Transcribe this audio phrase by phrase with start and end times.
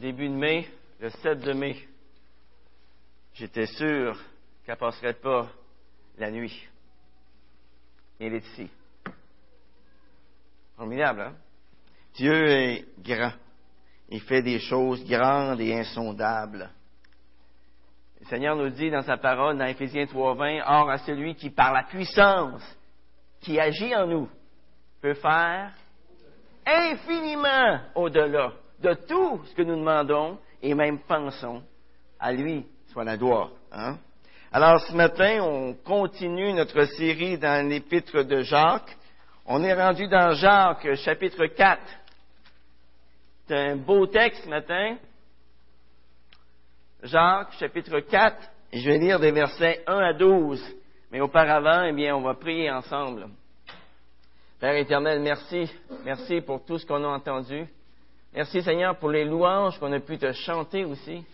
[0.00, 0.68] début de mai,
[0.98, 1.76] le 7 de mai,
[3.34, 4.18] j'étais sûr
[4.64, 5.48] qu'elle ne passerait pas
[6.18, 6.68] la nuit.
[8.18, 8.70] Et elle est ici.
[10.76, 11.34] Formidable, hein?
[12.14, 13.32] Dieu est grand.
[14.08, 16.70] Il fait des choses grandes et insondables.
[18.20, 21.72] Le Seigneur nous dit dans sa parole, dans Éphésiens 3.20, Or à celui qui, par
[21.72, 22.62] la puissance
[23.40, 24.28] qui agit en nous,
[25.00, 25.72] peut faire
[26.66, 31.62] infiniment au-delà de tout ce que nous demandons et même pensons.
[32.18, 33.50] À lui soit la gloire.
[33.72, 33.98] Hein?
[34.52, 38.96] Alors ce matin, on continue notre série dans l'épître de Jacques.
[39.46, 41.80] On est rendu dans Jacques chapitre 4.
[43.46, 44.96] C'est un beau texte ce matin.
[47.02, 48.36] Jacques chapitre 4.
[48.72, 50.62] Et je vais lire des versets 1 à 12.
[51.10, 53.28] Mais auparavant, eh bien, on va prier ensemble.
[54.60, 55.70] Père éternel, merci.
[56.04, 57.66] Merci pour tout ce qu'on a entendu.
[58.32, 61.24] Merci Seigneur pour les louanges qu'on a pu te chanter aussi.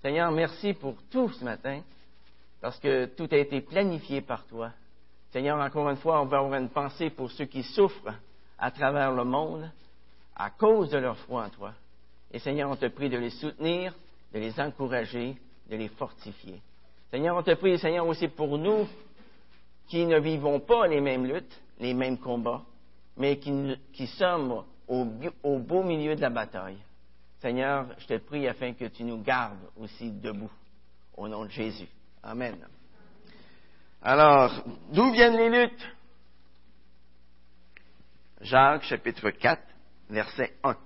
[0.00, 1.82] Seigneur, merci pour tout ce matin,
[2.62, 4.70] parce que tout a été planifié par toi.
[5.32, 8.14] Seigneur, encore une fois, on va avoir une pensée pour ceux qui souffrent
[8.58, 9.70] à travers le monde
[10.34, 11.72] à cause de leur foi en toi.
[12.32, 13.94] Et Seigneur, on te prie de les soutenir,
[14.32, 15.36] de les encourager,
[15.68, 16.60] de les fortifier.
[17.10, 18.88] Seigneur, on te prie, Seigneur, aussi pour nous
[19.88, 22.62] qui ne vivons pas les mêmes luttes, les mêmes combats,
[23.16, 25.06] mais qui, sommes au,
[25.44, 26.78] au, beau milieu de la bataille.
[27.38, 30.50] Seigneur, je te prie afin que tu nous gardes aussi debout.
[31.16, 31.88] Au nom de Jésus.
[32.22, 32.56] Amen.
[34.02, 35.88] Alors, d'où viennent les luttes?
[38.40, 39.62] Jacques chapitre 4,
[40.08, 40.76] verset 1.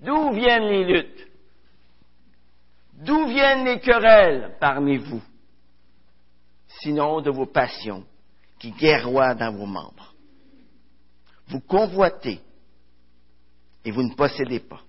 [0.00, 1.28] D'où viennent les luttes?
[2.94, 5.22] D'où viennent les querelles parmi vous?
[6.80, 8.04] Sinon de vos passions
[8.58, 10.14] qui guerroient dans vos membres?
[11.48, 12.40] Vous convoitez
[13.84, 14.80] et vous ne possédez pas.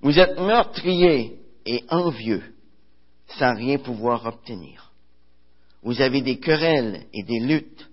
[0.00, 2.54] Vous êtes meurtrier et envieux
[3.26, 4.92] sans rien pouvoir obtenir.
[5.82, 7.90] Vous avez des querelles et des luttes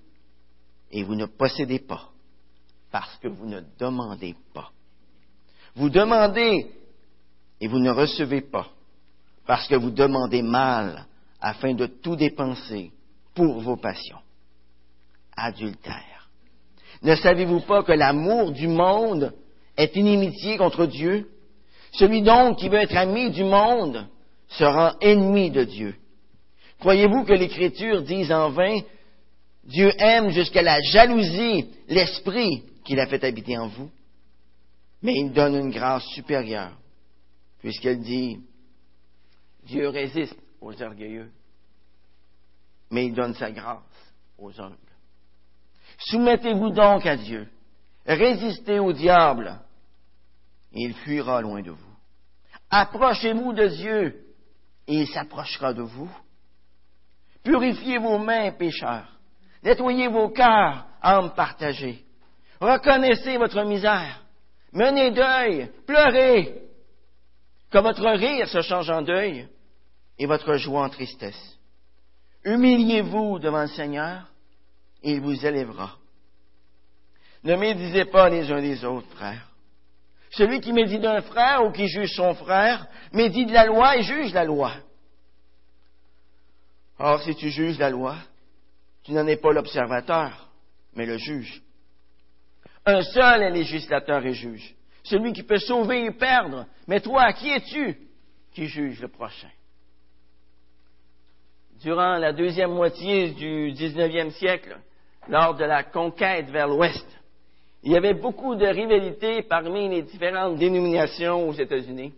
[0.91, 2.09] et vous ne possédez pas
[2.91, 4.72] parce que vous ne demandez pas.
[5.75, 6.67] Vous demandez
[7.59, 8.67] et vous ne recevez pas
[9.45, 11.06] parce que vous demandez mal
[11.40, 12.91] afin de tout dépenser
[13.34, 14.19] pour vos passions.
[15.35, 16.29] Adultère.
[17.01, 19.34] Ne savez-vous pas que l'amour du monde
[19.81, 21.29] est inimitié contre Dieu?
[21.93, 24.07] Celui donc qui veut être ami du monde
[24.47, 25.95] sera ennemi de Dieu.
[26.79, 28.79] Croyez-vous que l'Écriture dise en vain,
[29.63, 33.89] Dieu aime jusqu'à la jalousie l'esprit qu'il a fait habiter en vous?
[35.01, 36.77] Mais il donne une grâce supérieure,
[37.59, 38.39] puisqu'elle dit,
[39.65, 41.29] Dieu résiste aux orgueilleux,
[42.89, 43.79] mais il donne sa grâce
[44.37, 44.75] aux humbles.
[45.99, 47.47] Soumettez-vous donc à Dieu.
[48.05, 49.59] Résistez au diable,
[50.73, 51.95] et il fuira loin de vous.
[52.69, 54.25] Approchez-vous de Dieu,
[54.87, 56.09] et il s'approchera de vous.
[57.43, 59.19] Purifiez vos mains, pécheurs.
[59.63, 62.03] Nettoyez vos cœurs, âmes partagées.
[62.59, 64.23] Reconnaissez votre misère.
[64.73, 66.61] Menez deuil, pleurez,
[67.71, 69.47] que votre rire se change en deuil
[70.17, 71.57] et votre joie en tristesse.
[72.43, 74.27] Humiliez-vous devant le Seigneur
[75.03, 75.97] et il vous élèvera.
[77.43, 79.50] Ne médisez pas les uns des autres, frères.
[80.31, 84.03] Celui qui médit d'un frère ou qui juge son frère, médit de la loi et
[84.03, 84.73] juge la loi.
[86.99, 88.15] Or, si tu juges la loi,
[89.03, 90.49] tu n'en es pas l'observateur,
[90.95, 91.61] mais le juge.
[92.85, 96.65] Un seul est législateur et juge, celui qui peut sauver et perdre.
[96.87, 97.97] Mais toi, qui es-tu
[98.53, 99.49] qui juge le prochain?
[101.81, 104.77] durant la deuxième moitié du 19e siècle,
[105.27, 107.07] lors de la conquête vers l'Ouest,
[107.83, 112.13] il y avait beaucoup de rivalités parmi les différentes dénominations aux États-Unis.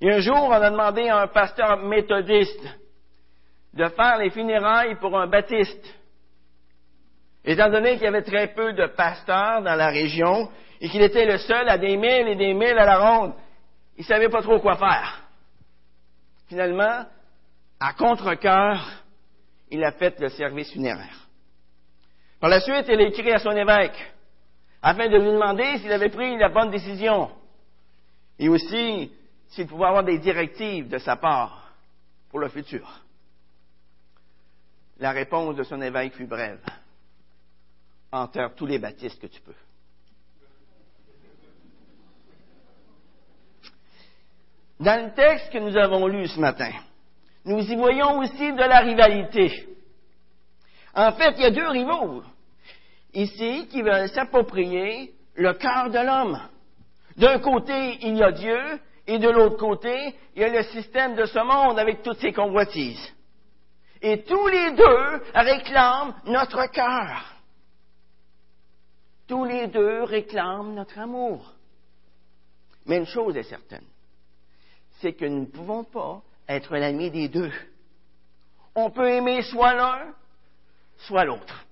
[0.00, 2.62] Et un jour, on a demandé à un pasteur méthodiste
[3.72, 5.94] de faire les funérailles pour un baptiste.
[7.44, 10.50] Étant donné qu'il y avait très peu de pasteurs dans la région
[10.80, 13.32] et qu'il était le seul à des milles et des milles à la ronde,
[13.96, 15.22] il ne savait pas trop quoi faire.
[16.48, 17.06] Finalement,
[17.80, 19.04] à contre-cœur,
[19.70, 21.26] il a fait le service funéraire.
[22.40, 24.15] Par la suite, il a écrit à son évêque
[24.82, 27.30] afin de lui demander s'il avait pris la bonne décision
[28.38, 29.10] et aussi
[29.48, 31.72] s'il pouvait avoir des directives de sa part
[32.28, 33.02] pour le futur.
[34.98, 36.60] La réponse de son évêque fut brève.
[38.12, 39.54] Enterre tous les baptistes que tu peux.
[44.80, 46.70] Dans le texte que nous avons lu ce matin,
[47.44, 49.66] nous y voyons aussi de la rivalité.
[50.94, 52.22] En fait, il y a deux rivaux
[53.16, 56.40] ici qui veulent s'approprier le cœur de l'homme.
[57.16, 58.60] D'un côté, il y a Dieu,
[59.06, 62.32] et de l'autre côté, il y a le système de ce monde avec toutes ses
[62.32, 63.12] convoitises.
[64.02, 67.34] Et tous les deux réclament notre cœur.
[69.26, 71.52] Tous les deux réclament notre amour.
[72.84, 73.86] Mais une chose est certaine,
[75.00, 77.52] c'est que nous ne pouvons pas être l'ami des deux.
[78.74, 80.14] On peut aimer soit l'un,
[80.98, 81.65] soit l'autre.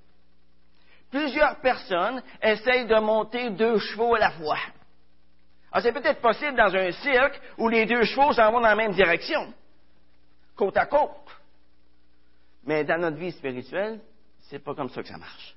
[1.14, 4.58] Plusieurs personnes essayent de monter deux chevaux à la fois.
[5.70, 8.74] Alors, c'est peut-être possible dans un cirque où les deux chevaux s'en vont dans la
[8.74, 9.54] même direction,
[10.56, 11.30] côte à côte.
[12.64, 14.00] Mais dans notre vie spirituelle,
[14.50, 15.54] c'est pas comme ça que ça marche.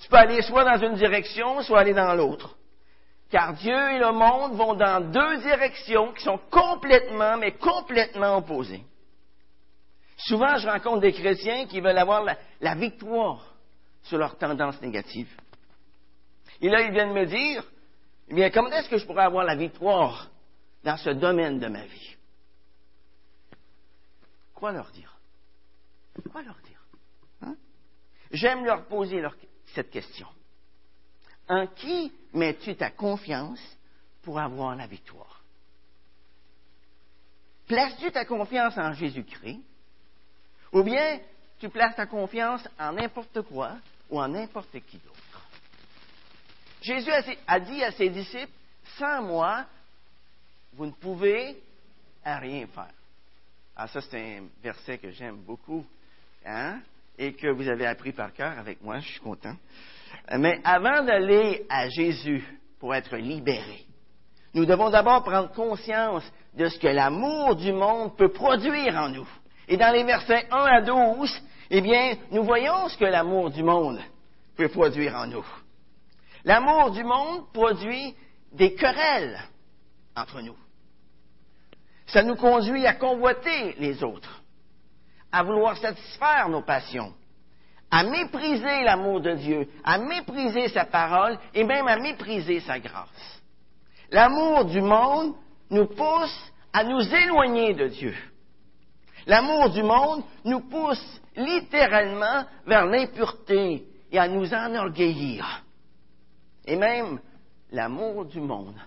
[0.00, 2.56] Tu peux aller soit dans une direction, soit aller dans l'autre.
[3.30, 8.82] Car Dieu et le monde vont dans deux directions qui sont complètement, mais complètement opposées.
[10.16, 12.24] Souvent, je rencontre des chrétiens qui veulent avoir
[12.60, 13.51] la, victoire
[14.02, 15.34] sur leurs tendances négatives.
[16.60, 17.64] Et là, ils viennent me dire,
[18.28, 20.30] eh bien, comment est-ce que je pourrais avoir la victoire
[20.84, 22.16] dans ce domaine de ma vie?
[24.54, 25.18] Quoi leur dire?
[26.30, 26.80] Quoi leur dire?
[27.42, 27.56] Hein?
[28.30, 29.22] J'aime leur poser
[29.74, 30.28] cette question.
[31.48, 33.60] En qui mets-tu ta confiance
[34.22, 35.42] pour avoir la victoire?
[37.66, 39.60] Places-tu ta confiance en Jésus-Christ?
[40.72, 41.20] Ou bien
[41.58, 43.76] tu places ta confiance en n'importe quoi
[44.12, 45.48] ou en n'importe qui d'autre?
[46.82, 47.10] Jésus
[47.46, 48.52] a dit à ses disciples,
[48.98, 49.64] sans moi,
[50.74, 51.56] vous ne pouvez
[52.24, 52.94] rien faire.
[53.74, 55.84] Ah, ça, c'est un verset que j'aime beaucoup,
[56.44, 56.80] hein,
[57.18, 59.56] et que vous avez appris par cœur avec moi, je suis content.
[60.38, 62.44] Mais avant d'aller à Jésus
[62.78, 63.86] pour être libérés,
[64.52, 69.28] nous devons d'abord prendre conscience de ce que l'amour du monde peut produire en nous.
[69.68, 71.42] Et dans les versets 1 à 12,
[71.74, 73.98] eh bien, nous voyons ce que l'amour du monde
[74.58, 75.44] peut produire en nous.
[76.44, 78.14] L'amour du monde produit
[78.52, 79.40] des querelles
[80.14, 80.56] entre nous.
[82.08, 84.42] Ça nous conduit à convoiter les autres,
[85.32, 87.14] à vouloir satisfaire nos passions,
[87.90, 93.40] à mépriser l'amour de Dieu, à mépriser sa parole et même à mépriser sa grâce.
[94.10, 95.34] L'amour du monde
[95.70, 98.14] nous pousse à nous éloigner de Dieu.
[99.26, 105.64] L'amour du monde nous pousse littéralement vers l'impureté et à nous enorgueillir.
[106.64, 107.20] Et même
[107.70, 108.78] l'amour du monde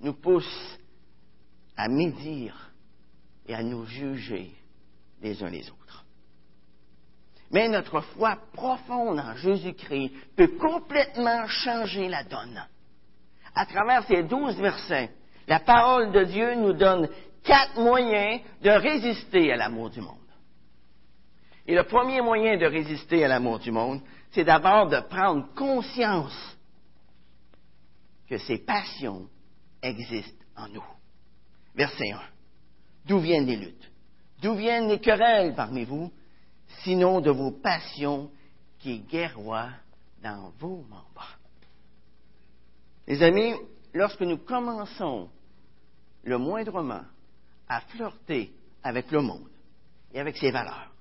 [0.00, 0.78] nous pousse
[1.76, 2.70] à médire
[3.46, 4.50] et à nous juger
[5.22, 6.04] les uns les autres.
[7.50, 12.64] Mais notre foi profonde en Jésus-Christ peut complètement changer la donne.
[13.54, 15.10] À travers ces douze versets,
[15.46, 17.08] la parole de Dieu nous donne
[17.44, 20.21] quatre moyens de résister à l'amour du monde.
[21.66, 24.00] Et le premier moyen de résister à l'amour du monde,
[24.32, 26.56] c'est d'abord de prendre conscience
[28.28, 29.28] que ces passions
[29.82, 30.84] existent en nous.
[31.74, 32.20] Verset 1.
[33.06, 33.90] D'où viennent les luttes?
[34.40, 36.12] D'où viennent les querelles parmi vous,
[36.82, 38.30] sinon de vos passions
[38.78, 39.70] qui guerroient
[40.22, 41.38] dans vos membres?
[43.06, 43.54] Les amis,
[43.92, 45.28] lorsque nous commençons
[46.24, 47.02] le moindrement
[47.68, 49.50] à flirter avec le monde
[50.12, 50.91] et avec ses valeurs,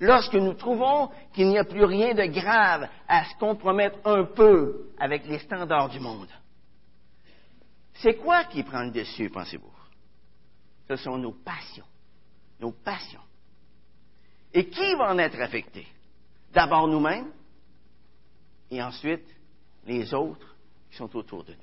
[0.00, 4.90] lorsque nous trouvons qu'il n'y a plus rien de grave à se compromettre un peu
[4.98, 6.28] avec les standards du monde,
[7.94, 9.72] c'est quoi qui prend le dessus, pensez-vous?
[10.88, 11.86] Ce sont nos passions.
[12.60, 13.20] Nos passions.
[14.52, 15.86] Et qui va en être affecté?
[16.52, 17.30] D'abord nous-mêmes
[18.70, 19.26] et ensuite
[19.84, 20.56] les autres
[20.90, 21.58] qui sont autour de nous.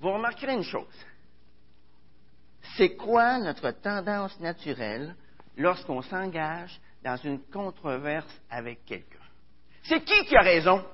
[0.00, 1.06] Vous remarquerez une chose.
[2.76, 5.16] C'est quoi notre tendance naturelle
[5.60, 9.18] lorsqu'on s'engage dans une controverse avec quelqu'un?
[9.82, 10.84] C'est qui qui a raison?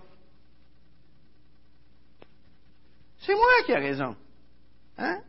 [3.18, 4.16] C'est moi qui ai raison.
[4.98, 5.20] Hein?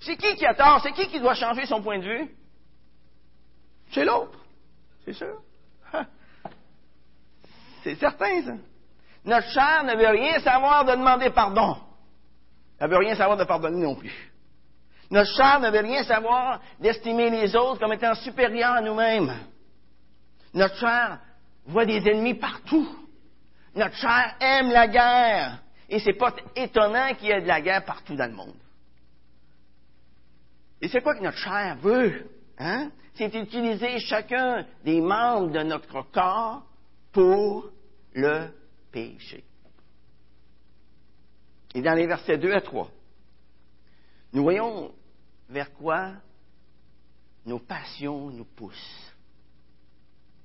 [0.00, 0.80] C'est qui qui a tort?
[0.82, 2.30] C'est qui qui doit changer son point de vue?
[3.90, 4.38] C'est l'autre.
[5.04, 5.40] C'est sûr.
[7.82, 8.52] C'est certain, ça.
[9.24, 11.76] Notre chair ne veut rien savoir de demander pardon.
[12.78, 14.32] Elle ne veut rien savoir de pardonner non plus.
[15.14, 19.32] Notre chair ne veut rien savoir d'estimer les autres comme étant supérieurs à nous-mêmes.
[20.52, 21.20] Notre chair
[21.66, 22.98] voit des ennemis partout.
[23.76, 25.62] Notre chair aime la guerre.
[25.88, 28.56] Et c'est pas étonnant qu'il y ait de la guerre partout dans le monde.
[30.82, 32.28] Et c'est quoi que notre chair veut?
[32.58, 32.90] Hein?
[33.14, 36.64] C'est utiliser chacun des membres de notre corps
[37.12, 37.70] pour
[38.14, 38.48] le
[38.90, 39.44] péché.
[41.72, 42.90] Et dans les versets 2 à 3,
[44.32, 44.92] nous voyons
[45.54, 46.10] vers quoi
[47.46, 49.12] nos passions nous poussent.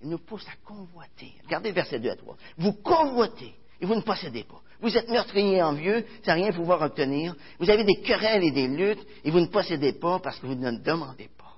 [0.02, 1.34] Ils nous poussent à convoiter.
[1.44, 2.38] Regardez verset 2 à 3.
[2.58, 4.62] Vous convoitez et vous ne possédez pas.
[4.80, 7.36] Vous êtes meurtrier envieux sans rien pouvoir obtenir.
[7.60, 10.56] Vous avez des querelles et des luttes et vous ne possédez pas parce que vous
[10.56, 11.56] ne demandez pas.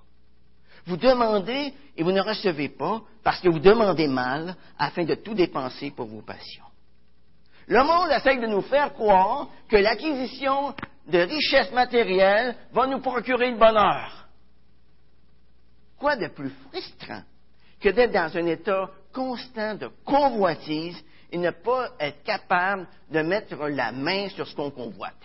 [0.86, 5.36] Vous demandez et vous ne recevez pas parce que vous demandez mal afin de tout
[5.36, 6.66] dépenser pour vos passions.
[7.68, 10.74] Le monde essaie de nous faire croire que l'acquisition
[11.08, 14.28] de richesses matérielles va nous procurer le bonheur.
[15.98, 17.24] Quoi de plus frustrant
[17.80, 23.56] que d'être dans un état constant de convoitise et ne pas être capable de mettre
[23.68, 25.24] la main sur ce qu'on convoite?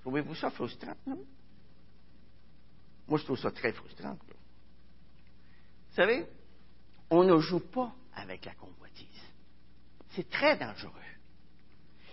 [0.00, 0.94] Trouvez-vous ça frustrant?
[1.06, 1.18] Non?
[3.06, 4.12] Moi, je trouve ça très frustrant.
[4.12, 6.26] Vous savez,
[7.10, 9.06] on ne joue pas avec la convoitise.
[10.10, 10.92] C'est très dangereux.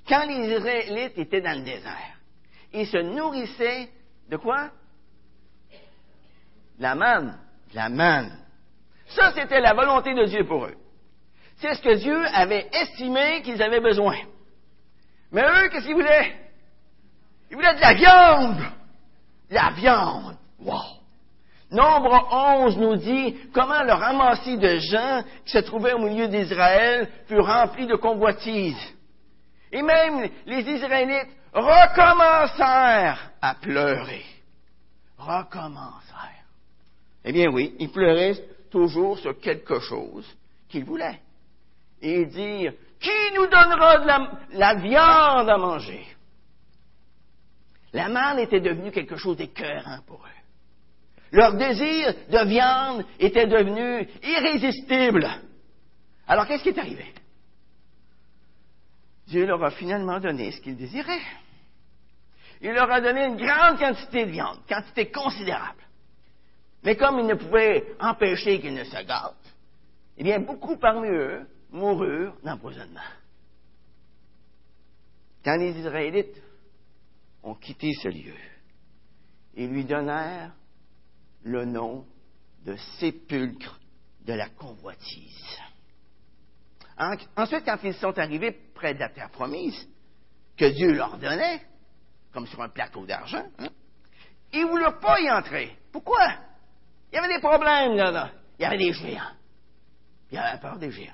[0.08, 2.18] Quand les Israélites étaient dans le désert,
[2.74, 3.90] ils se nourrissaient
[4.30, 4.70] de quoi?
[6.80, 7.38] La manne.
[7.74, 8.38] La manne.
[9.08, 10.76] Ça, c'était la volonté de Dieu pour eux.
[11.58, 14.18] C'est ce que Dieu avait estimé qu'ils avaient besoin.
[15.32, 16.36] Mais eux, qu'est-ce qu'ils voulaient?
[17.50, 18.62] Ils voulaient de la viande.
[19.50, 20.38] La viande.
[20.60, 20.98] Wow!
[21.72, 27.10] Nombre 11 nous dit comment le ramassis de gens qui se trouvaient au milieu d'Israël
[27.28, 28.97] fut rempli de convoitises.
[29.72, 34.26] Et même les Israélites recommencèrent à pleurer.
[35.18, 36.46] Recommencèrent.
[37.26, 38.36] Eh bien oui, ils pleuraient
[38.72, 40.26] toujours sur quelque chose
[40.70, 41.20] qu'ils voulaient.
[42.02, 46.06] Et dire, qui nous donnera de la, la viande à manger?
[47.94, 50.38] La manne était devenue quelque chose d'écœurant pour eux.
[51.32, 55.28] Leur désir de viande était devenu irrésistible.
[56.28, 57.14] Alors qu'est-ce qui est arrivé?
[59.28, 61.22] Dieu leur a finalement donné ce qu'ils désiraient.
[62.62, 65.84] Il leur a donné une grande quantité de viande, quantité considérable.
[66.84, 69.36] Mais comme il ne pouvait empêcher qu'ils ne se gâtent,
[70.18, 73.00] eh bien, beaucoup parmi eux moururent d'empoisonnement.
[75.44, 76.42] Quand les Israélites
[77.44, 78.34] ont quitté ce lieu,
[79.56, 80.52] ils lui donnèrent
[81.44, 82.06] le nom
[82.66, 83.80] de sépulcre
[84.26, 85.60] de la convoitise.
[86.98, 89.88] Ensuite, quand ils sont arrivés près de la terre promise,
[90.58, 91.62] que Dieu leur donnait,
[92.34, 93.70] comme sur un plateau d'argent, hein,
[94.51, 95.77] ils ne voulaient pas y entrer.
[95.92, 96.25] Pourquoi?
[97.12, 98.30] Il y avait des problèmes là-dedans.
[98.58, 99.34] Il y avait des géants.
[100.32, 101.13] Il y avait peur des géants.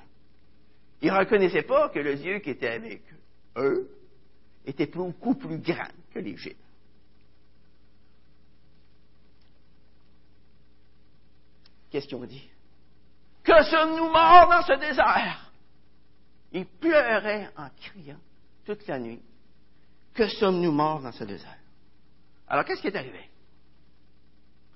[1.02, 3.02] Ils ne reconnaissaient pas que le Dieu qui était avec
[3.56, 3.90] eux
[4.64, 6.54] était beaucoup plus grand que les géants.
[11.90, 12.48] Qu'est-ce qu'ils ont dit?
[13.44, 15.43] Que sommes-nous morts dans ce désert?
[16.54, 18.20] Ils pleuraient en criant
[18.64, 19.20] toute la nuit.
[20.14, 21.58] Que sommes-nous morts dans ce désert?
[22.46, 23.28] Alors, qu'est-ce qui est arrivé?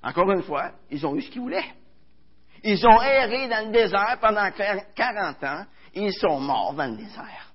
[0.03, 1.73] Encore une fois, ils ont eu ce qu'ils voulaient.
[2.65, 6.97] Ils ont erré dans le désert pendant 40 ans et ils sont morts dans le
[6.97, 7.53] désert.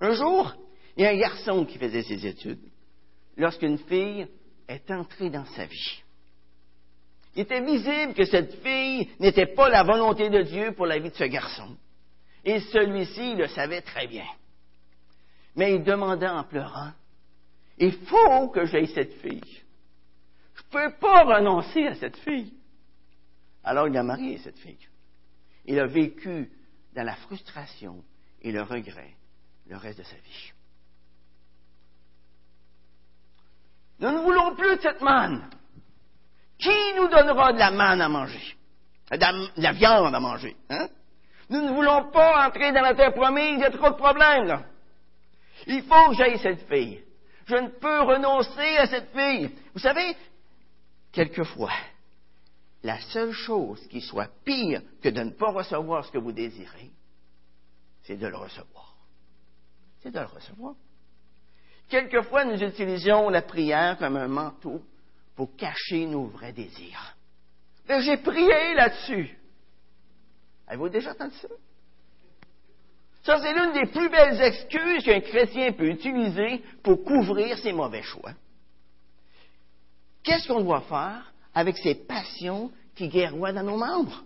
[0.00, 0.52] Un jour,
[0.96, 2.68] il y a un garçon qui faisait ses études
[3.36, 4.26] lorsqu'une fille
[4.66, 6.02] est entrée dans sa vie.
[7.36, 11.10] Il était visible que cette fille n'était pas la volonté de Dieu pour la vie
[11.10, 11.76] de ce garçon.
[12.48, 14.24] Et celui-ci le savait très bien.
[15.54, 16.92] Mais il demanda en pleurant,
[17.76, 19.62] il faut que j'aie cette fille.
[20.54, 22.54] Je ne peux pas renoncer à cette fille.
[23.62, 24.88] Alors il a marié cette fille.
[25.66, 26.50] Il a vécu
[26.94, 28.02] dans la frustration
[28.40, 29.14] et le regret
[29.66, 30.52] le reste de sa vie.
[33.98, 35.50] Nous ne voulons plus de cette manne.
[36.56, 38.56] Qui nous donnera de la manne à manger?
[39.10, 40.56] De la, viande à manger.
[40.70, 40.88] Hein?
[41.50, 44.64] Nous ne voulons pas entrer dans la terre promise, il y a trop de problèmes.
[45.66, 47.02] Il faut que j'aille cette fille.
[47.46, 49.50] Je ne peux renoncer à cette fille.
[49.72, 50.16] Vous savez,
[51.12, 51.72] quelquefois,
[52.82, 56.90] la seule chose qui soit pire que de ne pas recevoir ce que vous désirez,
[58.02, 58.94] c'est de le recevoir.
[60.00, 60.74] C'est de le recevoir.
[61.88, 64.82] Quelquefois, nous utilisons la prière comme un manteau
[65.34, 67.16] pour cacher nos vrais désirs.
[67.88, 69.37] Mais j'ai prié là-dessus.
[70.68, 71.48] Avez-vous déjà entendu ça?
[73.22, 78.02] Ça, c'est l'une des plus belles excuses qu'un chrétien peut utiliser pour couvrir ses mauvais
[78.02, 78.32] choix.
[80.22, 84.22] Qu'est-ce qu'on doit faire avec ces passions qui guerroient dans nos membres?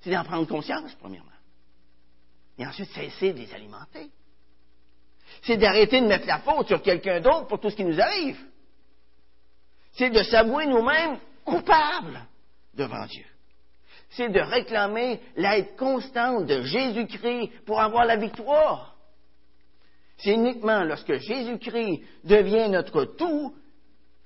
[0.00, 1.28] C'est d'en prendre conscience, premièrement.
[2.58, 4.10] Et ensuite, cesser de les alimenter.
[5.42, 8.38] C'est d'arrêter de mettre la faute sur quelqu'un d'autre pour tout ce qui nous arrive
[9.92, 12.26] c'est de s'avouer nous-mêmes coupables
[12.74, 13.24] devant Dieu.
[14.10, 18.96] C'est de réclamer l'aide constante de Jésus-Christ pour avoir la victoire.
[20.18, 23.54] C'est uniquement lorsque Jésus-Christ devient notre tout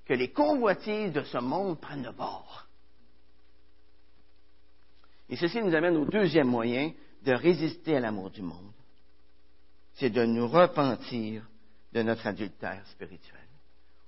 [0.07, 2.67] que les convoitises de ce monde prennent le bord.
[5.29, 8.73] Et ceci nous amène au deuxième moyen de résister à l'amour du monde,
[9.95, 11.47] c'est de nous repentir
[11.93, 13.41] de notre adultère spirituel.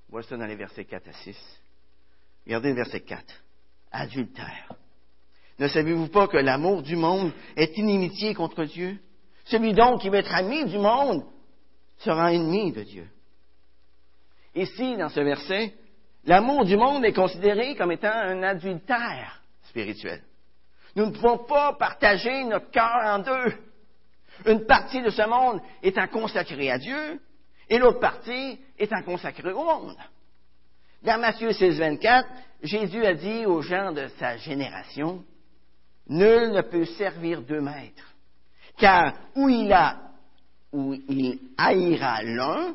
[0.09, 1.37] Voici ça dans les versets 4 à 6.
[2.47, 3.25] Regardez le verset 4.
[3.90, 4.68] Adultère.
[5.58, 8.98] Ne savez-vous pas que l'amour du monde est inimitié contre Dieu?
[9.46, 11.25] Celui donc qui veut être ami du monde
[11.98, 13.08] sera ennemi de Dieu.
[14.54, 15.75] Ici, dans ce verset,
[16.25, 20.22] l'amour du monde est considéré comme étant un adultère spirituel.
[20.94, 23.54] Nous ne pouvons pas partager notre cœur en deux.
[24.46, 27.20] Une partie de ce monde étant consacrée à Dieu
[27.68, 29.96] et l'autre partie étant consacrée au monde.
[31.02, 32.28] Dans Matthieu 6, 24,
[32.62, 35.25] Jésus a dit aux gens de sa génération,
[36.08, 38.14] Nul ne peut servir deux maîtres,
[38.78, 39.98] car où il a,
[40.72, 42.75] où il haïra l'un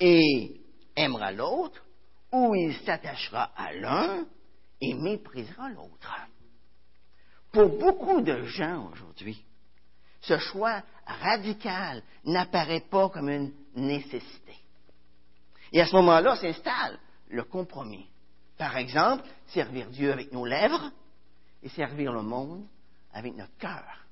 [0.00, 0.60] et
[0.96, 1.84] aimera l'autre,
[2.32, 4.26] ou il s'attachera à l'un
[4.80, 6.12] et méprisera l'autre.
[7.52, 9.44] Pour beaucoup de gens aujourd'hui,
[10.22, 14.56] ce choix radical n'apparaît pas comme une nécessité.
[15.72, 18.08] Et à ce moment-là s'installe le compromis.
[18.58, 20.90] Par exemple, servir Dieu avec nos lèvres
[21.64, 22.64] et servir le monde
[23.12, 24.06] avec notre cœur.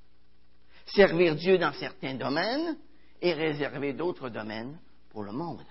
[0.87, 2.77] Servir Dieu dans certains domaines
[3.21, 4.77] et réserver d'autres domaines
[5.11, 5.65] pour le monde.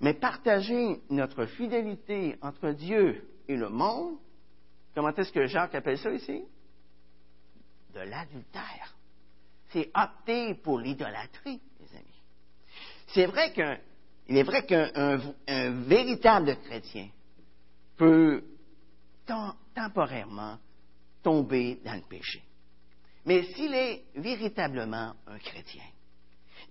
[0.00, 4.18] Mais partager notre fidélité entre Dieu et le monde
[4.96, 6.42] Comment est-ce que Jacques appelle ça ici?
[7.92, 8.96] De l'adultère.
[9.68, 12.22] C'est opter pour l'idolâtrie, les amis.
[13.08, 13.78] C'est vrai qu'un,
[14.26, 15.18] est vrai qu'un
[15.86, 17.10] véritable chrétien
[17.98, 18.42] peut
[19.74, 20.58] temporairement
[21.22, 22.42] tomber dans le péché.
[23.24, 25.82] Mais s'il est véritablement un chrétien,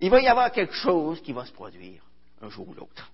[0.00, 2.02] il va y avoir quelque chose qui va se produire
[2.40, 3.12] un jour ou l'autre.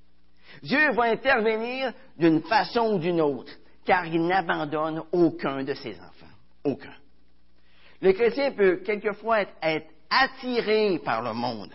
[0.62, 3.52] Dieu va intervenir d'une façon ou d'une autre
[3.84, 6.26] car il n'abandonne aucun de ses enfants.
[6.64, 6.94] Aucun.
[8.00, 11.72] Le chrétien peut quelquefois être, attiré par le monde,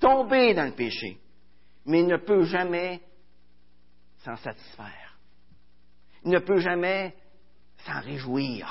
[0.00, 1.18] tomber dans le péché,
[1.84, 3.00] mais il ne peut jamais
[4.24, 5.03] s'en satisfaire.
[6.24, 7.14] Ne peut jamais
[7.84, 8.68] s'en réjouir.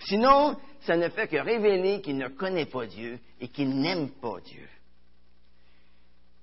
[0.00, 4.40] Sinon, ça ne fait que révéler qu'il ne connaît pas Dieu et qu'il n'aime pas
[4.40, 4.68] Dieu.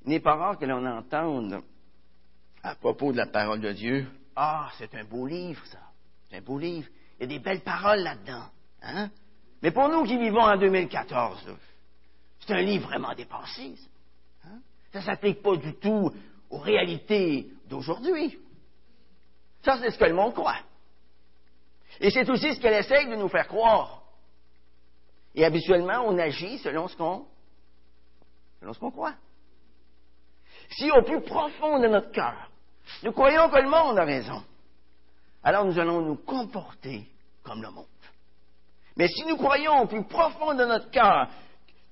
[0.04, 1.64] Il n'est pas rare que l'on entende
[2.62, 5.80] à propos de la parole de Dieu, ah, c'est un beau livre, ça.
[6.30, 6.88] C'est un beau livre.
[7.18, 8.46] Il y a des belles paroles là-dedans.
[8.82, 9.10] Hein?
[9.62, 11.56] Mais pour nous qui vivons en 2014,
[12.40, 13.76] c'est un livre vraiment dépassé.
[14.44, 15.02] Ça ne hein?
[15.02, 16.12] s'applique pas du tout
[16.50, 18.38] aux réalités d'aujourd'hui.
[19.66, 20.60] Ça, c'est ce que le monde croit.
[22.00, 24.04] Et c'est aussi ce qu'elle essaye de nous faire croire.
[25.34, 27.26] Et habituellement, on agit selon ce qu'on
[28.60, 29.16] selon ce qu'on croit.
[30.70, 32.52] Si au plus profond de notre cœur,
[33.04, 34.44] nous croyons que le monde a raison.
[35.44, 37.08] Alors nous allons nous comporter
[37.44, 37.86] comme le monde.
[38.98, 41.28] Mais si nous croyons au plus profond de notre cœur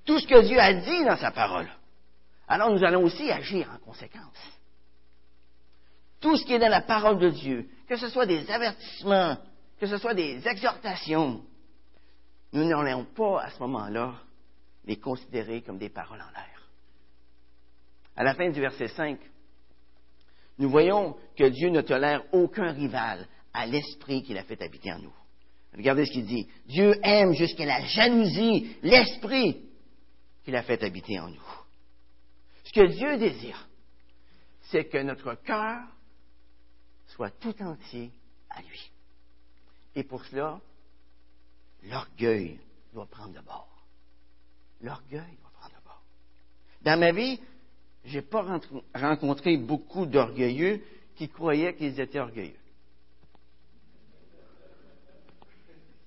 [0.05, 1.69] tout ce que Dieu a dit dans sa parole,
[2.47, 4.61] alors nous allons aussi agir en conséquence.
[6.23, 9.37] Tout ce qui est dans la parole de Dieu, que ce soit des avertissements,
[9.77, 11.43] que ce soit des exhortations,
[12.53, 14.15] nous n'allons pas à ce moment-là
[14.85, 16.69] les considérer comme des paroles en l'air.
[18.15, 19.19] À la fin du verset 5,
[20.59, 24.99] nous voyons que Dieu ne tolère aucun rival à l'esprit qu'il a fait habiter en
[24.99, 25.13] nous.
[25.75, 26.47] Regardez ce qu'il dit.
[26.67, 29.61] Dieu aime jusqu'à la jalousie l'esprit
[30.45, 31.53] qu'il a fait habiter en nous.
[32.63, 33.67] Ce que Dieu désire,
[34.61, 35.81] c'est que notre cœur
[37.13, 38.11] soit tout entier
[38.49, 38.91] à lui.
[39.95, 40.59] Et pour cela,
[41.83, 42.59] l'orgueil
[42.93, 43.69] doit prendre de bord.
[44.81, 46.01] L'orgueil doit prendre de bord.
[46.81, 47.39] Dans ma vie,
[48.05, 48.43] j'ai pas
[48.95, 50.83] rencontré beaucoup d'orgueilleux
[51.15, 52.57] qui croyaient qu'ils étaient orgueilleux.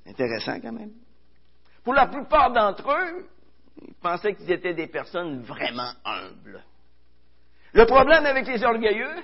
[0.06, 0.92] Intéressant quand même.
[1.84, 3.28] Pour la plupart d'entre eux,
[3.86, 6.64] ils pensaient qu'ils étaient des personnes vraiment humbles.
[7.72, 9.22] Le problème avec les orgueilleux,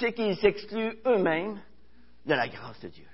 [0.00, 1.60] c'est qu'ils s'excluent eux-mêmes
[2.26, 3.06] de la grâce de Dieu.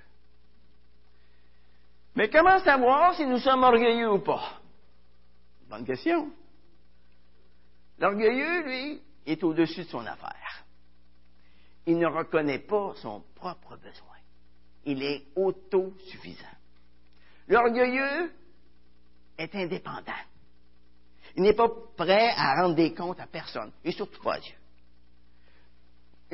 [2.14, 4.60] Mais comment savoir si nous sommes orgueilleux ou pas?
[5.68, 6.30] Bonne question.
[7.98, 10.64] L'orgueilleux, lui, est au-dessus de son affaire.
[11.86, 14.16] Il ne reconnaît pas son propre besoin.
[14.84, 16.44] Il est autosuffisant.
[17.48, 18.32] L'orgueilleux
[19.38, 20.12] est indépendant.
[21.36, 24.54] Il n'est pas prêt à rendre des comptes à personne, et surtout pas à Dieu.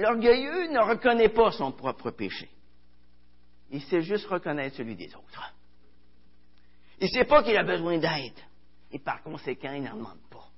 [0.01, 2.49] L'orgueilleux ne reconnaît pas son propre péché.
[3.71, 5.55] Il sait juste reconnaître celui des autres.
[7.01, 8.39] Il ne sait pas qu'il a besoin d'aide,
[8.91, 10.49] et par conséquent, il n'en demande pas.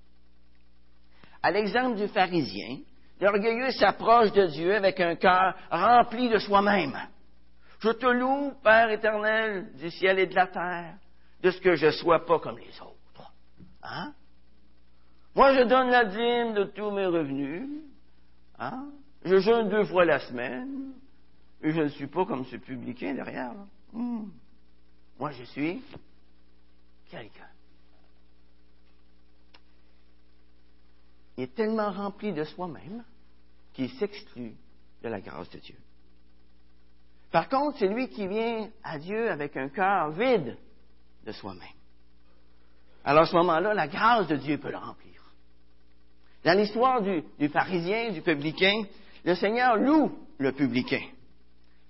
[1.43, 2.79] À l'exemple du pharisien,
[3.21, 6.97] l'orgueilleux s'approche de Dieu avec un cœur rempli de soi-même.
[7.81, 10.99] Je te loue, Père éternel du ciel et de la terre,
[11.43, 13.33] de ce que je ne sois pas comme les autres.
[13.83, 14.15] Hein?
[15.35, 17.69] Moi, je donne la dîme de tous mes revenus.
[18.57, 18.93] Hein?
[19.25, 20.93] Je jeûne deux fois la semaine.
[21.63, 23.55] Et je ne suis pas comme ce publicain derrière.
[23.93, 24.25] Hmm.
[25.19, 25.81] Moi, je suis
[27.09, 27.47] quelqu'un.
[31.37, 33.05] Il est tellement rempli de soi-même
[33.73, 34.55] qu'il s'exclut
[35.03, 35.77] de la grâce de Dieu.
[37.31, 40.59] Par contre, c'est lui qui vient à Dieu avec un cœur vide
[41.25, 41.69] de soi-même.
[43.05, 45.23] Alors à ce moment-là, la grâce de Dieu peut le remplir.
[46.45, 48.85] Dans l'histoire du, du, pharisien, du publicain,
[49.25, 51.03] le Seigneur loue le publicain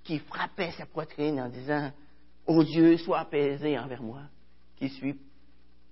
[0.04, 1.92] qui frappait sa poitrine en disant
[2.46, 4.22] Ô oh Dieu, sois apaisé envers moi,
[4.76, 5.18] qui suis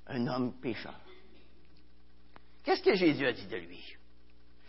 [0.09, 0.99] un homme pécheur.
[2.65, 3.97] Qu'est-ce que Jésus a dit de lui?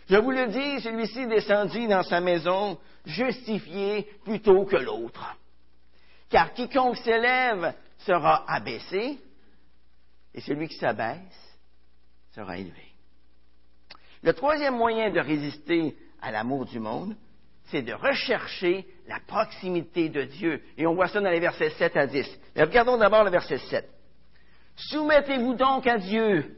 [0.08, 5.36] Je vous le dis, celui-ci descendit dans sa maison justifié plutôt que l'autre.
[6.28, 9.18] Car quiconque s'élève sera abaissé,
[10.34, 11.58] et celui qui s'abaisse
[12.34, 12.92] sera élevé.
[14.22, 17.14] Le troisième moyen de résister à l'amour du monde,
[17.66, 20.62] c'est de rechercher la proximité de Dieu.
[20.78, 22.26] Et on voit ça dans les versets 7 à 10.
[22.54, 23.88] Mais regardons d'abord le verset 7.
[24.76, 26.56] Soumettez-vous donc à Dieu.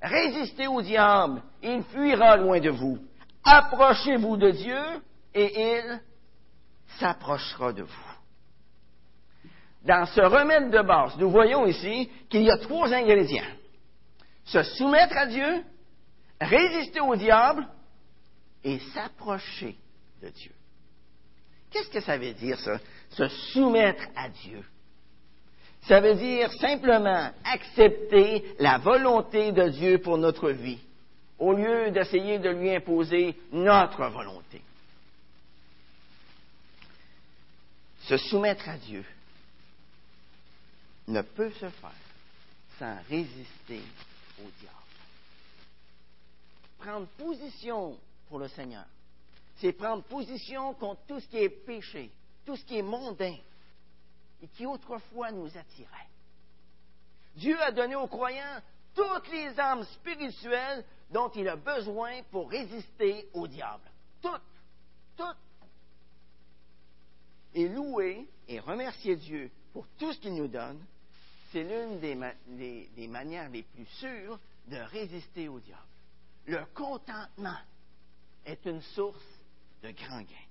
[0.00, 2.98] Résistez au diable, il fuira loin de vous.
[3.44, 4.82] Approchez-vous de Dieu
[5.34, 6.00] et il
[6.98, 8.12] s'approchera de vous.
[9.84, 13.42] Dans ce remède de base, nous voyons ici qu'il y a trois ingrédients.
[14.44, 15.64] Se soumettre à Dieu,
[16.40, 17.66] résister au diable
[18.64, 19.76] et s'approcher
[20.22, 20.52] de Dieu.
[21.70, 22.78] Qu'est-ce que ça veut dire, ça?
[23.10, 24.62] Se soumettre à Dieu.
[25.88, 30.78] Ça veut dire simplement accepter la volonté de Dieu pour notre vie,
[31.38, 34.62] au lieu d'essayer de lui imposer notre volonté.
[38.02, 39.04] Se soumettre à Dieu
[41.08, 41.90] ne peut se faire
[42.78, 43.82] sans résister
[44.38, 44.76] au diable.
[46.78, 47.96] Prendre position
[48.32, 48.86] pour le Seigneur,
[49.56, 52.10] c'est prendre position contre tout ce qui est péché,
[52.46, 53.36] tout ce qui est mondain
[54.42, 56.08] et qui autrefois nous attirait.
[57.36, 58.62] Dieu a donné aux croyants
[58.94, 63.84] toutes les armes spirituelles dont il a besoin pour résister au diable.
[64.22, 64.40] Toutes,
[65.14, 65.36] toutes.
[67.52, 70.82] Et louer et remercier Dieu pour tout ce qu'il nous donne,
[71.50, 75.82] c'est l'une des, des manières les plus sûres de résister au diable.
[76.46, 77.58] Le contentement
[78.46, 79.24] est une source
[79.82, 80.46] de grand gain.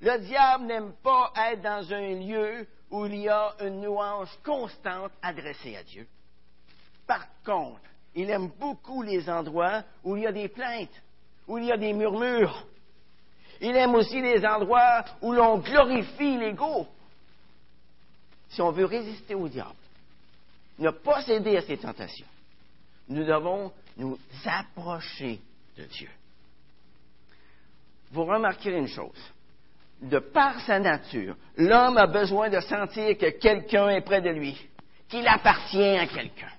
[0.00, 5.12] Le diable n'aime pas être dans un lieu où il y a une louange constante
[5.22, 6.06] adressée à Dieu.
[7.06, 7.80] Par contre,
[8.14, 11.02] il aime beaucoup les endroits où il y a des plaintes,
[11.46, 12.66] où il y a des murmures.
[13.60, 16.86] Il aime aussi les endroits où l'on glorifie l'ego.
[18.50, 19.74] Si on veut résister au diable,
[20.78, 22.26] ne pas céder à ses tentations,
[23.08, 25.40] nous devons nous approcher
[25.76, 26.10] de Dieu.
[28.12, 29.32] Vous remarquerez une chose
[30.00, 34.56] de par sa nature, l'homme a besoin de sentir que quelqu'un est près de lui,
[35.08, 36.52] qu'il appartient à quelqu'un.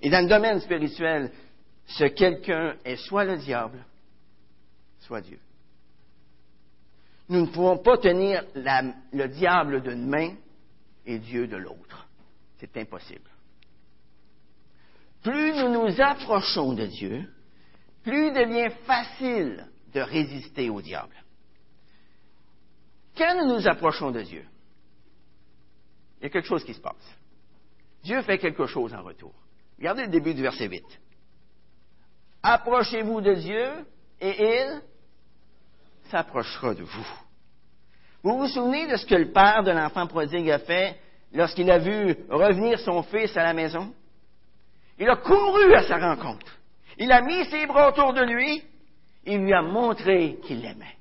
[0.00, 1.30] Et dans le domaine spirituel,
[1.86, 3.84] ce quelqu'un est soit le diable,
[5.00, 5.38] soit Dieu.
[7.28, 10.34] Nous ne pouvons pas tenir le diable d'une main
[11.06, 12.06] et Dieu de l'autre.
[12.58, 13.30] C'est impossible.
[15.22, 17.30] Plus nous nous approchons de Dieu,
[18.02, 21.14] plus il devient facile de résister au diable.
[23.16, 24.44] Quand nous nous approchons de Dieu,
[26.18, 27.16] il y a quelque chose qui se passe.
[28.02, 29.32] Dieu fait quelque chose en retour.
[29.78, 30.82] Regardez le début du verset 8.
[32.42, 33.86] Approchez-vous de Dieu
[34.20, 34.82] et il
[36.10, 37.06] s'approchera de vous.
[38.22, 40.98] Vous vous souvenez de ce que le père de l'enfant prodigue a fait
[41.32, 43.94] lorsqu'il a vu revenir son fils à la maison?
[44.98, 46.58] Il a couru à sa rencontre.
[46.98, 48.62] Il a mis ses bras autour de lui.
[49.26, 50.96] Il lui a montré qu'il l'aimait.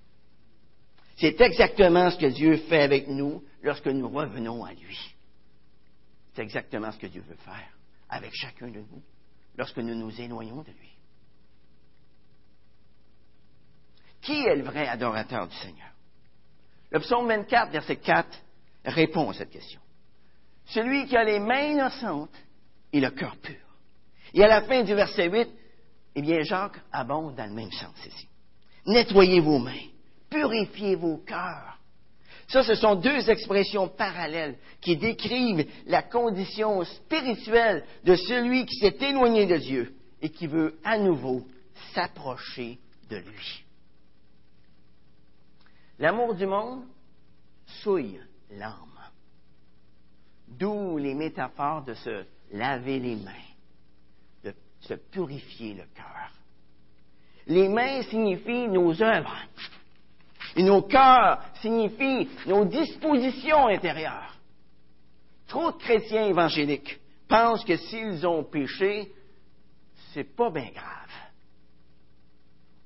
[1.18, 5.16] C'est exactement ce que Dieu fait avec nous lorsque nous revenons à lui.
[6.34, 7.70] C'est exactement ce que Dieu veut faire
[8.10, 9.04] avec chacun de nous
[9.58, 10.90] lorsque nous nous éloignons de lui.
[14.22, 15.90] Qui est le vrai adorateur du Seigneur?
[16.92, 18.28] Le psaume 24, verset 4,
[18.86, 19.82] répond à cette question.
[20.66, 22.36] Celui qui a les mains innocentes
[22.94, 23.56] et le cœur pur.
[24.34, 25.50] Et à la fin du verset 8,
[26.16, 28.28] eh bien, Jacques abonde dans le même sens ici.
[28.86, 29.94] Nettoyez vos mains
[30.34, 31.80] purifiez vos cœurs.
[32.48, 38.98] Ça, ce sont deux expressions parallèles qui décrivent la condition spirituelle de celui qui s'est
[39.00, 41.48] éloigné de Dieu et qui veut à nouveau
[41.94, 43.64] s'approcher de lui.
[46.00, 46.84] L'amour du monde
[47.82, 48.20] souille
[48.52, 48.90] l'âme.
[50.48, 53.32] D'où les métaphores de se laver les mains,
[54.84, 56.32] se purifier le cœur.
[57.48, 59.36] Les mains signifient nos œuvres.
[60.56, 64.36] Et nos cœurs signifient nos dispositions intérieures.
[65.48, 69.12] Trop de chrétiens évangéliques pensent que s'ils ont péché,
[70.14, 71.04] c'est pas bien grave.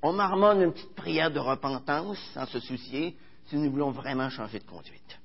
[0.01, 4.60] On marmonne une petite prière de repentance sans se soucier si nous voulons vraiment changer
[4.60, 5.19] de conduite.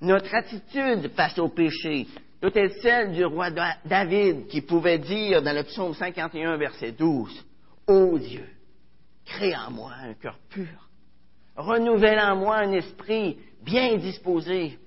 [0.00, 2.06] Notre attitude face au péché
[2.50, 3.50] doit être celle du roi
[3.86, 7.46] David qui pouvait dire dans le psaume 51, verset 12,
[7.86, 8.46] Ô Dieu,
[9.24, 10.90] crée en moi un cœur pur,
[11.56, 14.78] renouvelle en moi un esprit bien disposé.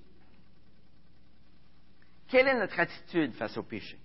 [2.28, 3.98] Quelle est notre attitude face au péché?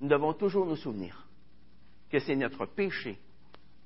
[0.00, 1.28] Nous devons toujours nous souvenir
[2.10, 3.20] que c'est notre péché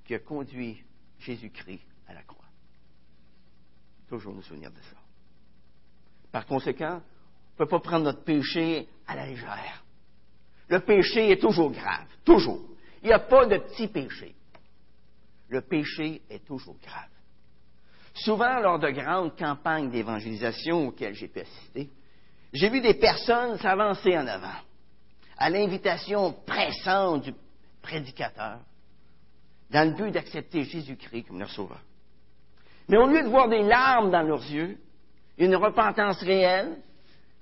[0.06, 0.82] qui a conduit
[1.18, 2.46] Jésus-Christ à la croix.
[4.08, 4.95] Toujours nous souvenir de ça.
[6.36, 9.82] Par conséquent, on ne peut pas prendre notre péché à la légère.
[10.68, 12.60] Le péché est toujours grave, toujours.
[13.02, 14.34] Il n'y a pas de petit péché.
[15.48, 17.08] Le péché est toujours grave.
[18.12, 21.88] Souvent, lors de grandes campagnes d'évangélisation auxquelles j'ai pu assister,
[22.52, 24.60] j'ai vu des personnes s'avancer en avant,
[25.38, 27.34] à l'invitation pressante du
[27.80, 28.58] prédicateur,
[29.70, 31.80] dans le but d'accepter Jésus-Christ comme leur sauveur.
[32.90, 34.78] Mais au lieu de voir des larmes dans leurs yeux,
[35.38, 36.78] une repentance réelle,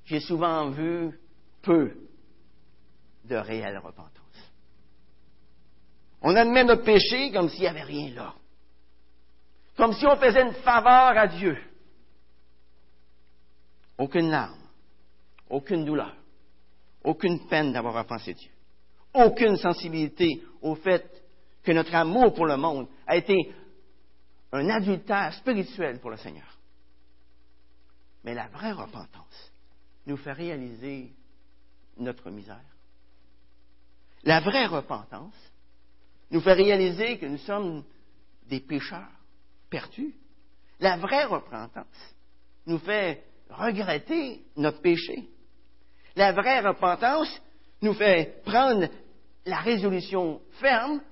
[0.04, 1.18] j'ai souvent vu
[1.62, 1.92] peu
[3.24, 4.10] de réelle repentance.
[6.20, 8.34] On admet notre péché comme s'il n'y avait rien là.
[9.76, 11.56] Comme si on faisait une faveur à Dieu.
[13.98, 14.58] Aucune larme,
[15.48, 16.16] aucune douleur,
[17.02, 18.50] aucune peine d'avoir offensé Dieu.
[19.12, 21.08] Aucune sensibilité au fait
[21.62, 23.54] que notre amour pour le monde a été
[24.52, 26.53] un adultère spirituel pour le Seigneur.
[28.24, 29.52] Mais la vraie repentance
[30.06, 31.12] nous fait réaliser
[31.98, 32.60] notre misère.
[34.24, 35.34] La vraie repentance
[36.30, 37.84] nous fait réaliser que nous sommes
[38.48, 39.10] des pécheurs
[39.68, 40.14] perdus.
[40.80, 42.14] La vraie repentance
[42.66, 45.28] nous fait regretter notre péché.
[46.16, 47.28] La vraie repentance
[47.82, 48.88] nous fait prendre
[49.44, 51.02] la résolution ferme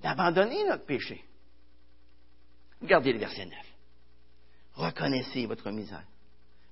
[0.00, 1.22] d'abandonner notre péché.
[2.80, 3.54] Regardez le verset 9.
[4.74, 6.04] Reconnaissez votre misère.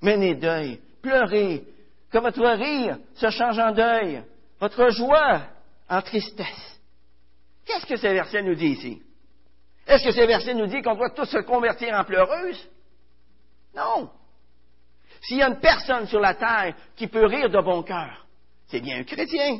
[0.02, 1.64] Menez deuil, pleurez,
[2.10, 4.22] que votre rire se change en deuil,
[4.58, 5.42] votre joie
[5.88, 6.80] en tristesse.
[7.64, 9.02] Qu'est-ce que ce verset nous dit ici?
[9.86, 12.68] Est-ce que ce verset nous dit qu'on doit tous se convertir en pleureuses?
[13.74, 14.10] Non.
[15.22, 18.26] S'il y a une personne sur la terre qui peut rire de bon cœur,
[18.68, 19.58] c'est bien un chrétien.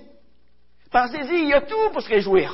[0.90, 2.53] Pensez-y, il y a tout pour se réjouir.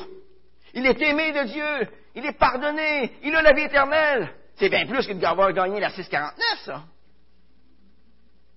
[0.75, 4.31] Il est aimé de Dieu, il est pardonné, il a la vie éternelle.
[4.57, 6.85] C'est bien plus que d'avoir gagné la 649, ça.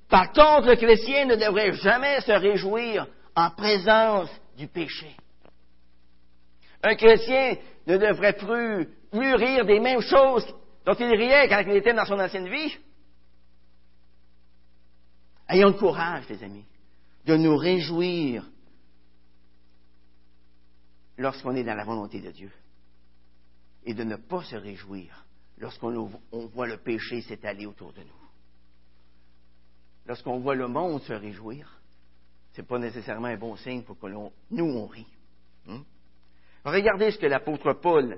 [0.09, 5.15] Par contre, le chrétien ne devrait jamais se réjouir en présence du péché.
[6.81, 10.47] Un chrétien ne devrait plus, rire des mêmes choses
[10.85, 12.75] dont il riait quand il était dans son ancienne vie.
[15.47, 16.65] Ayons le courage, les amis,
[17.25, 18.45] de nous réjouir
[21.17, 22.51] lorsqu'on est dans la volonté de Dieu
[23.83, 25.25] et de ne pas se réjouir
[25.57, 28.18] lorsqu'on voit le péché s'étaler autour de nous.
[30.09, 31.71] Lorsqu'on voit le monde se réjouir,
[32.53, 34.31] ce n'est pas nécessairement un bon signe pour que nous,
[34.65, 35.05] on rit.
[35.67, 35.83] Hein?
[36.65, 38.17] Regardez ce que l'apôtre Paul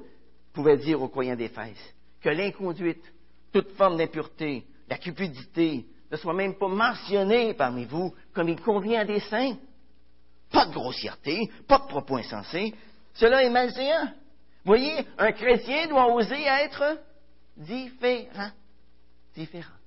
[0.53, 3.03] pouvait dire aux croyants d'Éphèse, que l'inconduite,
[3.51, 9.01] toute forme d'impureté, la cupidité, ne soit même pas mentionnée parmi vous comme il convient
[9.01, 9.57] à des saints.
[10.49, 12.73] Pas de grossièreté, pas de propos insensés,
[13.15, 14.13] cela est malséant.
[14.63, 17.01] Voyez, un chrétien doit oser être
[17.57, 18.51] différent.
[19.35, 19.80] Différent.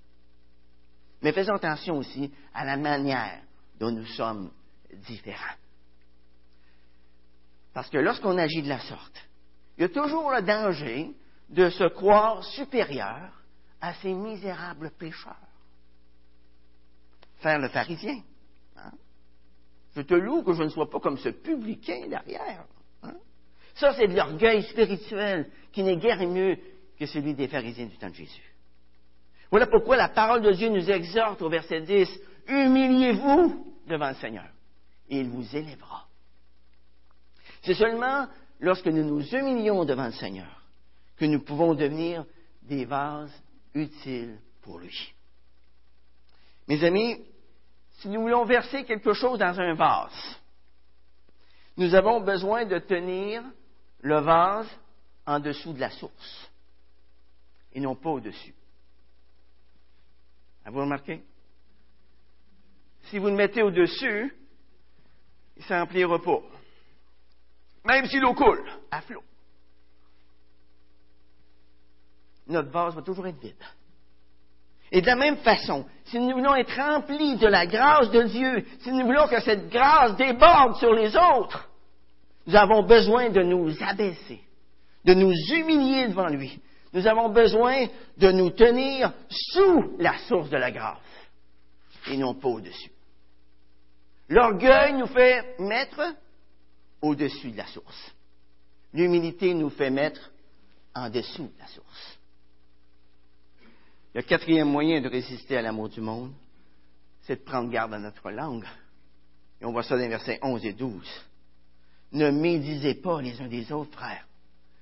[1.25, 3.41] Mais faisons attention aussi à la manière
[3.81, 4.51] dont nous sommes
[5.09, 5.57] différents.
[7.73, 9.27] Parce que lorsqu'on agit de la sorte,
[9.79, 11.13] il y a toujours le danger
[11.49, 13.33] de se croire supérieur
[13.81, 15.49] à ces misérables pécheurs.
[17.39, 18.21] Faire le pharisien.
[18.77, 18.93] Hein?
[19.97, 22.67] Je te loue que je ne sois pas comme ce publicain derrière.
[23.03, 23.15] Hein?
[23.75, 26.59] Ça, c'est de l'orgueil spirituel qui n'est guère mieux
[26.99, 28.54] que celui des pharisiens du temps de Jésus.
[29.55, 32.09] Voilà pourquoi la parole de Dieu nous exhorte au verset 10,
[32.49, 34.49] Humiliez-vous devant le Seigneur,
[35.09, 36.09] et il vous élèvera.
[37.63, 38.27] C'est seulement
[38.59, 40.61] lorsque nous nous humilions devant le Seigneur
[41.17, 42.25] que nous pouvons devenir
[42.63, 43.31] des vases
[43.75, 45.15] utiles pour lui.
[46.67, 47.25] Mes amis,
[48.01, 50.41] si nous voulons verser quelque chose dans un vase,
[51.77, 53.45] nous avons besoin de tenir
[54.01, 54.67] le vase
[55.25, 56.51] en dessous de la source
[57.73, 58.54] et non pas au-dessus.
[60.65, 61.23] Avez-vous remarqué?
[63.05, 64.35] Si vous le mettez au-dessus,
[65.57, 66.41] il ne s'emplira pas.
[67.85, 69.23] Même si l'eau coule à flot.
[72.47, 73.63] Notre vase va toujours être vide.
[74.91, 78.65] Et de la même façon, si nous voulons être remplis de la grâce de Dieu,
[78.81, 81.69] si nous voulons que cette grâce déborde sur les autres,
[82.47, 84.41] nous avons besoin de nous abaisser,
[85.05, 86.61] de nous humilier devant lui.
[86.95, 90.99] Nous avons besoin de nous tenir sous la source de la grâce
[92.09, 92.93] et non pas au-dessus.
[94.29, 96.15] L'orgueil nous fait mettre
[97.03, 98.13] au-dessus de la source.
[98.93, 100.31] L'humilité nous fait mettre
[100.95, 102.19] en dessous de la source.
[104.15, 106.33] Le quatrième moyen de résister à l'amour du monde,
[107.23, 108.67] c'est de prendre garde à notre langue.
[109.61, 111.25] Et on voit ça dans les versets 11 et 12.
[112.13, 114.25] Ne médisez pas les uns des autres, frères.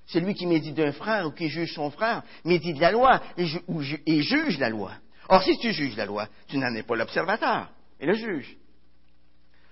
[0.07, 4.21] Celui qui médit d'un frère ou qui juge son frère médit de la loi et,
[4.21, 4.93] juge la loi.
[5.29, 8.57] Or, si tu juges la loi, tu n'en es pas l'observateur, et le juge.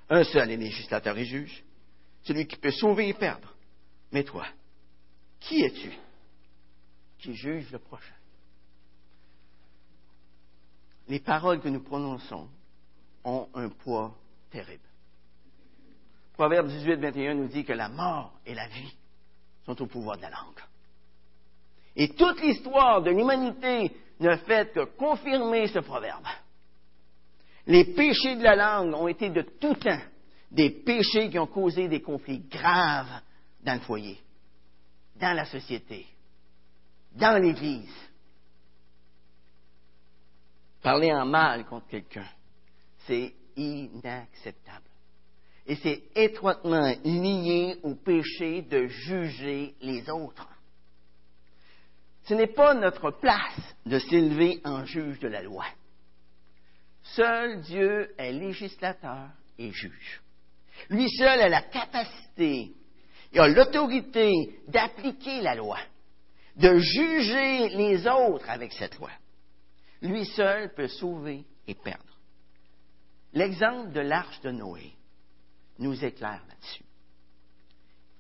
[0.10, 1.64] Un seul est législateur et juge,
[2.24, 3.54] celui qui peut sauver et perdre.
[4.12, 4.46] Mais toi,
[5.40, 5.92] qui es-tu
[7.18, 8.16] qui juge le prochain?
[11.08, 12.48] Les paroles que nous prononçons
[13.24, 14.16] ont un poids
[14.50, 14.88] terrible.
[16.34, 18.96] Proverbe 18, 21 nous dit que la mort et la vie
[19.76, 20.60] sont au pouvoir de la langue.
[21.96, 26.26] Et toute l'histoire de l'humanité ne fait que confirmer ce proverbe.
[27.68, 30.02] Les péchés de la langue ont été de tout temps
[30.50, 33.22] des péchés qui ont causé des conflits graves
[33.64, 34.20] dans le foyer,
[35.16, 36.06] dans la société,
[37.14, 37.94] dans l'Église.
[40.82, 42.28] Parler en mal contre quelqu'un,
[43.06, 44.91] c'est inacceptable.
[45.68, 50.48] Et c'est étroitement lié au péché de juger les autres.
[52.24, 55.66] Ce n'est pas notre place de s'élever en juge de la loi.
[57.04, 60.22] Seul Dieu est législateur et juge.
[60.90, 62.72] Lui seul a la capacité
[63.34, 64.32] et a l'autorité
[64.68, 65.80] d'appliquer la loi,
[66.56, 69.12] de juger les autres avec cette loi.
[70.02, 72.18] Lui seul peut sauver et perdre.
[73.34, 74.94] L'exemple de l'arche de Noé
[75.80, 76.84] nous éclaire là-dessus.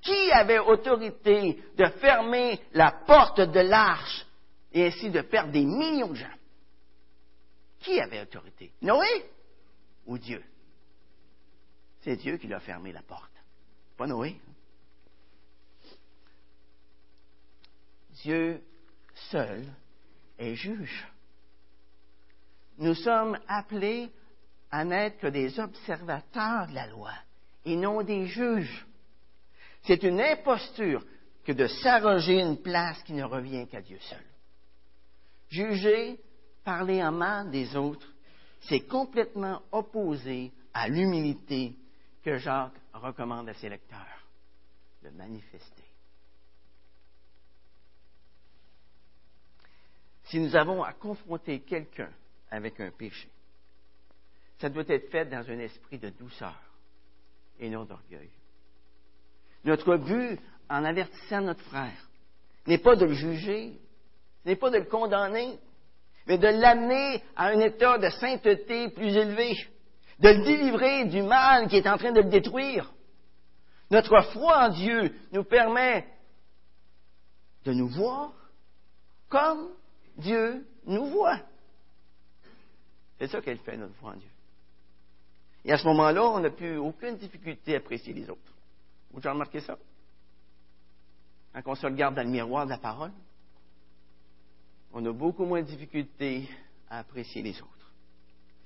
[0.01, 4.25] Qui avait autorité de fermer la porte de l'arche
[4.71, 6.37] et ainsi de perdre des millions de gens?
[7.79, 8.71] Qui avait autorité?
[8.81, 9.29] Noé
[10.05, 10.43] ou Dieu?
[12.01, 13.31] C'est Dieu qui lui a fermé la porte,
[13.95, 14.39] pas Noé.
[18.23, 18.63] Dieu
[19.29, 19.65] seul
[20.37, 21.07] est juge.
[22.77, 24.11] Nous sommes appelés
[24.71, 27.13] à n'être que des observateurs de la loi
[27.65, 28.85] et non des juges.
[29.83, 31.03] C'est une imposture
[31.43, 34.23] que de s'arroger une place qui ne revient qu'à Dieu seul.
[35.49, 36.19] Juger,
[36.63, 38.07] parler en mal des autres,
[38.61, 41.75] c'est complètement opposé à l'humilité
[42.23, 44.27] que Jacques recommande à ses lecteurs
[45.03, 45.83] de manifester.
[50.25, 52.11] Si nous avons à confronter quelqu'un
[52.49, 53.29] avec un péché,
[54.59, 56.70] ça doit être fait dans un esprit de douceur
[57.61, 58.29] et non d'orgueil.
[59.63, 62.09] Notre but en avertissant notre frère
[62.67, 63.79] n'est pas de le juger,
[64.45, 65.59] n'est pas de le condamner,
[66.27, 69.53] mais de l'amener à un état de sainteté plus élevé,
[70.19, 72.91] de le délivrer du mal qui est en train de le détruire.
[73.91, 76.07] Notre foi en Dieu nous permet
[77.65, 78.33] de nous voir
[79.29, 79.69] comme
[80.17, 81.39] Dieu nous voit.
[83.19, 84.30] C'est ça qu'elle fait, notre foi en Dieu.
[85.63, 88.53] Et à ce moment-là, on n'a plus aucune difficulté à apprécier les autres.
[89.11, 89.77] Vous avez remarqué ça?
[91.53, 93.11] Quand on se regarde dans le miroir de la parole,
[94.93, 96.49] on a beaucoup moins de difficulté
[96.89, 97.91] à apprécier les autres.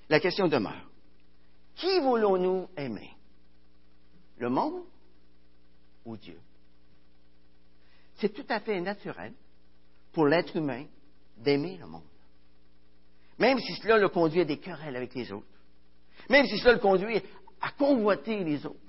[0.07, 0.89] La question demeure.
[1.75, 3.11] Qui voulons-nous aimer?
[4.37, 4.83] Le monde
[6.05, 6.39] ou Dieu?
[8.15, 9.33] C'est tout à fait naturel
[10.13, 10.85] pour l'être humain
[11.37, 12.03] d'aimer le monde.
[13.37, 15.45] Même si cela le conduit à des querelles avec les autres.
[16.29, 17.21] Même si cela le conduit
[17.61, 18.79] à convoiter les autres.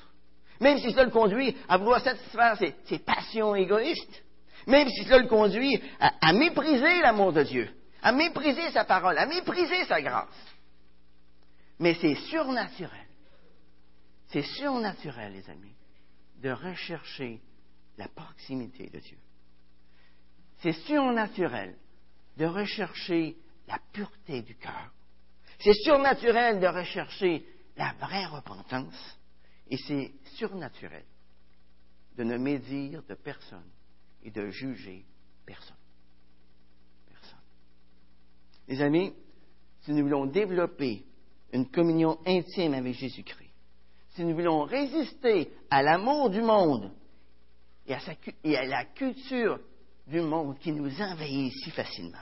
[0.60, 4.24] Même si cela le conduit à vouloir satisfaire ses, passions égoïstes.
[4.66, 7.68] Même si cela le conduit à mépriser l'amour de Dieu,
[8.02, 10.28] à mépriser sa parole, à mépriser sa grâce.
[11.78, 13.06] Mais c'est surnaturel.
[14.28, 15.74] C'est surnaturel, les amis,
[16.42, 17.40] de rechercher
[17.96, 19.18] la proximité de Dieu.
[20.58, 21.76] C'est surnaturel
[22.36, 23.36] de rechercher
[23.68, 24.92] la pureté du cœur.
[25.58, 27.46] C'est surnaturel de rechercher
[27.76, 29.18] la vraie repentance.
[29.68, 31.04] Et c'est surnaturel
[32.16, 33.70] de ne médire de personne
[34.22, 35.04] et de juger
[35.44, 35.76] personne.
[37.08, 37.40] Personne.
[38.68, 39.12] Les amis,
[39.82, 41.04] si nous voulons développer
[41.52, 43.52] une communion intime avec Jésus-Christ,
[44.10, 46.90] si nous voulons résister à l'amour du monde
[47.86, 48.00] et à,
[48.44, 49.60] et à, la culture
[50.06, 52.18] du monde qui nous envahit si facilement,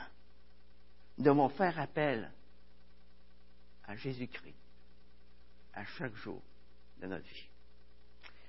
[1.19, 2.33] nous devons faire appel
[3.87, 4.55] à Jésus-Christ
[5.75, 6.41] à chaque jour
[7.01, 7.49] de notre vie.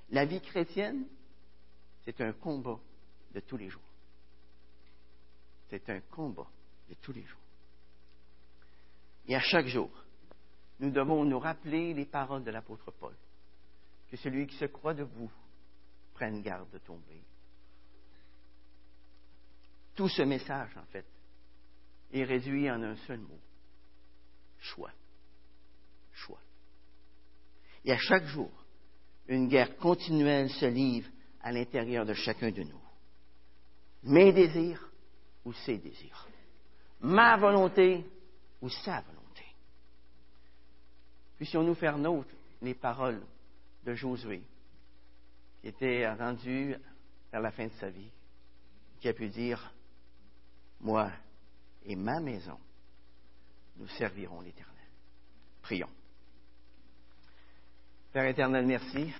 [0.09, 1.05] La vie chrétienne,
[2.03, 2.79] c'est un combat
[3.33, 3.81] de tous les jours.
[5.69, 6.47] C'est un combat
[6.89, 7.39] de tous les jours.
[9.27, 9.89] Et à chaque jour,
[10.79, 13.15] nous devons nous rappeler les paroles de l'apôtre Paul.
[14.09, 15.31] Que celui qui se croit de vous
[16.13, 17.23] prenne garde de tomber.
[19.95, 21.05] Tout ce message, en fait,
[22.13, 23.39] est réduit en un seul mot.
[24.59, 24.91] Choix.
[26.15, 26.39] Choix.
[27.83, 28.51] Et à chaque jour,
[29.27, 31.09] une guerre continuelle se livre
[31.41, 32.81] à l'intérieur de chacun de nous.
[34.03, 34.89] Mes désirs
[35.43, 36.27] ou ses désirs.
[37.01, 38.05] Ma volonté
[38.61, 39.45] ou sa volonté.
[41.37, 43.21] Puissions-nous faire nôtre les paroles
[43.83, 44.41] de Josué,
[45.61, 46.75] qui était rendu
[47.31, 48.09] vers la fin de sa vie,
[48.99, 49.71] qui a pu dire,
[50.79, 51.11] moi
[51.83, 52.57] et ma maison,
[53.77, 54.73] nous servirons l'Éternel.
[55.61, 55.89] Prions.
[58.15, 59.13] Père éternel, merci.